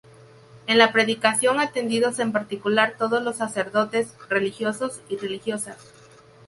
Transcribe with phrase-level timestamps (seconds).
[0.65, 5.77] En la predicación atendidos en particular todos los sacerdotes, religiosos y religiosas.